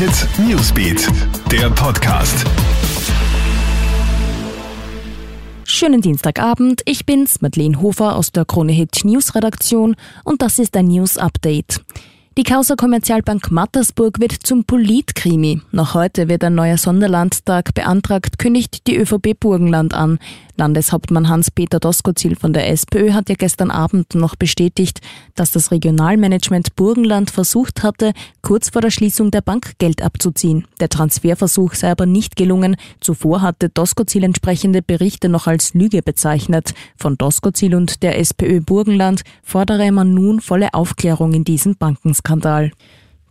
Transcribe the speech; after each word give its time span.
Hit 0.00 0.26
Newsbeat, 0.38 1.08
der 1.52 1.68
Podcast. 1.68 2.46
Schönen 5.64 6.00
Dienstagabend, 6.00 6.80
ich 6.86 7.04
bin's, 7.04 7.42
Madeleine 7.42 7.82
Hofer 7.82 8.16
aus 8.16 8.32
der 8.32 8.46
Krone 8.46 8.72
Hit 8.72 9.04
News 9.04 9.34
Redaktion 9.34 9.96
und 10.24 10.40
das 10.40 10.58
ist 10.58 10.74
ein 10.78 10.86
News 10.86 11.18
Update. 11.18 11.82
Die 12.38 12.44
Causa 12.44 12.76
Kommerzialbank 12.76 13.50
Mattersburg 13.50 14.20
wird 14.20 14.32
zum 14.32 14.64
Politkrimi. 14.64 15.60
Noch 15.72 15.92
heute 15.92 16.28
wird 16.28 16.44
ein 16.44 16.54
neuer 16.54 16.78
Sonderlandtag 16.78 17.74
beantragt, 17.74 18.38
kündigt 18.38 18.86
die 18.86 18.96
ÖVP 18.96 19.38
Burgenland 19.38 19.92
an. 19.92 20.18
Landeshauptmann 20.60 21.30
Hans-Peter 21.30 21.80
Doskozil 21.80 22.36
von 22.36 22.52
der 22.52 22.68
SPÖ 22.68 23.14
hat 23.14 23.30
ja 23.30 23.34
gestern 23.34 23.70
Abend 23.70 24.14
noch 24.14 24.36
bestätigt, 24.36 25.00
dass 25.34 25.52
das 25.52 25.70
Regionalmanagement 25.70 26.76
Burgenland 26.76 27.30
versucht 27.30 27.82
hatte, 27.82 28.12
kurz 28.42 28.68
vor 28.68 28.82
der 28.82 28.90
Schließung 28.90 29.30
der 29.30 29.40
Bank 29.40 29.78
Geld 29.78 30.02
abzuziehen. 30.02 30.66
Der 30.78 30.90
Transferversuch 30.90 31.72
sei 31.72 31.90
aber 31.90 32.04
nicht 32.04 32.36
gelungen. 32.36 32.76
Zuvor 33.00 33.40
hatte 33.40 33.70
Doskozil 33.70 34.22
entsprechende 34.22 34.82
Berichte 34.82 35.30
noch 35.30 35.46
als 35.46 35.72
Lüge 35.72 36.02
bezeichnet. 36.02 36.74
Von 36.94 37.16
Doskozil 37.16 37.74
und 37.74 38.02
der 38.02 38.18
SPÖ 38.18 38.60
Burgenland 38.60 39.22
fordere 39.42 39.90
man 39.92 40.12
nun 40.12 40.42
volle 40.42 40.74
Aufklärung 40.74 41.32
in 41.32 41.44
diesem 41.44 41.76
Bankenskandal. 41.76 42.70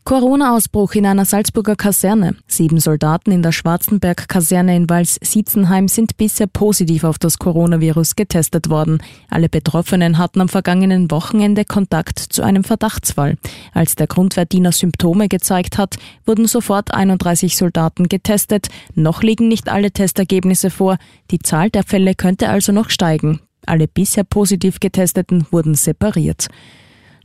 Corona-Ausbruch 0.10 0.96
in 0.96 1.06
einer 1.06 1.24
Salzburger 1.24 1.76
Kaserne. 1.76 2.36
Sieben 2.48 2.80
Soldaten 2.80 3.32
in 3.32 3.44
der 3.44 3.52
Schwarzenberg-Kaserne 3.52 4.76
in 4.76 4.90
Wals-Siezenheim 4.90 5.88
sind 5.88 6.18
bisher 6.18 6.48
positiv 6.48 7.04
auf 7.04 7.20
das 7.20 7.38
Coronavirus 7.38 8.16
getestet 8.16 8.72
worden. 8.72 9.04
Alle 9.30 9.50
Betroffenen 9.50 10.18
hatten 10.18 10.42
am 10.42 10.50
vergangenen 10.50 11.12
Wochenende 11.12 11.64
Kontakt 11.64 12.18
zu 12.18 12.42
einem 12.42 12.64
Verdachtsfall. 12.64 13.38
Als 13.72 13.94
der 13.94 14.08
Grundwehrdiener 14.08 14.72
Symptome 14.72 15.28
gezeigt 15.28 15.78
hat, 15.78 15.98
wurden 16.26 16.48
sofort 16.48 16.92
31 16.92 17.56
Soldaten 17.56 18.10
getestet. 18.10 18.70
Noch 18.96 19.22
liegen 19.22 19.48
nicht 19.48 19.70
alle 19.70 19.92
Testergebnisse 19.92 20.72
vor. 20.72 20.98
Die 21.30 21.38
Zahl 21.38 21.70
der 21.70 21.84
Fälle 21.84 22.16
könnte 22.16 22.50
also 22.50 22.72
noch 22.72 22.90
steigen. 22.90 23.42
Alle 23.68 23.88
bisher 23.88 24.24
positiv 24.24 24.80
Getesteten 24.80 25.46
wurden 25.52 25.76
separiert. 25.76 26.48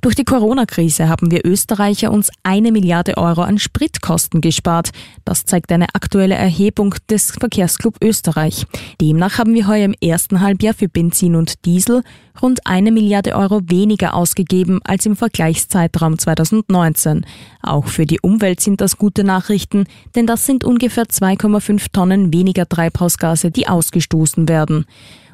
Durch 0.05 0.14
die 0.14 0.24
Corona-Krise 0.24 1.08
haben 1.08 1.30
wir 1.30 1.47
Österreicher 1.47 2.12
uns 2.12 2.28
eine 2.42 2.72
Milliarde 2.72 3.16
Euro 3.16 3.41
an 3.41 3.58
Spritkosten 3.58 4.42
gespart. 4.42 4.91
Das 5.24 5.47
zeigt 5.47 5.72
eine 5.72 5.86
aktuelle 5.94 6.34
Erhebung 6.34 6.94
des 7.08 7.30
Verkehrsclub 7.30 7.97
Österreich. 8.05 8.66
Demnach 9.00 9.38
haben 9.38 9.55
wir 9.55 9.66
heuer 9.66 9.86
im 9.86 9.94
ersten 10.02 10.42
Halbjahr 10.42 10.75
für 10.75 10.91
Benzin 10.91 11.36
und 11.36 11.64
Diesel 11.64 12.02
rund 12.42 12.66
eine 12.66 12.92
Milliarde 12.92 13.34
Euro 13.34 13.62
weniger 13.64 14.12
ausgegeben 14.12 14.80
als 14.84 15.06
im 15.06 15.16
Vergleichszeitraum 15.16 16.19
2019. 16.19 17.25
Auch 17.62 17.86
für 17.86 18.05
die 18.05 18.20
Umwelt 18.20 18.60
sind 18.60 18.82
das 18.82 18.98
gute 18.98 19.25
Nachrichten, 19.25 19.86
denn 20.14 20.27
das 20.27 20.44
sind 20.44 20.64
ungefähr 20.64 21.05
2,5 21.05 21.86
Tonnen 21.94 22.30
weniger 22.30 22.69
Treibhausgase, 22.69 23.50
die 23.50 23.69
ausgestoßen 23.69 24.50
werden. 24.50 24.84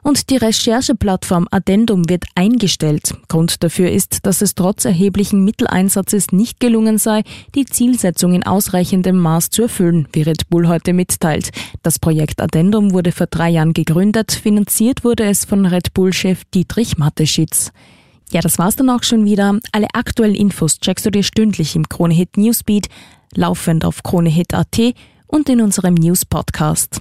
Und 0.03 0.31
die 0.31 0.37
Rechercheplattform 0.37 1.47
Addendum 1.51 2.09
wird 2.09 2.25
eingestellt. 2.34 3.15
Grund 3.29 3.62
dafür 3.62 3.91
ist, 3.91 4.25
dass 4.25 4.43
es 4.43 4.55
trotz 4.55 4.84
erheblichen 4.84 5.45
Mitteleinsatzes 5.45 6.33
nicht 6.33 6.61
gelungen 6.61 6.98
sei, 6.98 7.23
die 7.55 7.67
Zielsetzung 7.67 8.34
in 8.34 8.45
ausreichendem 8.45 9.19
Maß 9.19 9.51
zu 9.51 9.62
erfüllen, 9.62 10.09
wie 10.12 10.23
Red 10.23 10.48
Bull 10.48 10.69
heute 10.69 10.93
mitteilt. 10.93 11.51
Das 11.83 11.98
Projekt 11.98 12.41
Addendum 12.41 12.93
wurde 12.93 13.12
vor 13.12 13.27
drei 13.27 13.51
Jahren 13.51 13.73
gegründet. 13.73 14.33
Finanziert 14.33 15.05
wurde 15.05 15.25
es 15.25 15.45
von 15.45 15.67
Red 15.67 15.93
Bull-Chef 15.95 16.45
Dietrich 16.55 16.98
Mateschitz. 16.98 17.73
Ja, 18.31 18.41
das 18.41 18.59
war's 18.59 18.77
dann 18.77 18.91
auch 18.91 19.03
schon 19.03 19.25
wieder. 19.25 19.59
Alle 19.73 19.89
aktuellen 19.93 20.34
Infos 20.34 20.78
checkst 20.78 21.05
du 21.05 21.11
dir 21.11 21.25
stündlich 21.25 21.75
im 21.75 21.89
Kronehit 21.89 22.37
Newsbeat, 22.37 22.87
laufend 23.34 23.84
auf 23.84 24.03
kronehit.at 24.03 24.95
und 25.27 25.48
in 25.48 25.61
unserem 25.61 25.95
News 25.95 26.25
Podcast. 26.25 27.01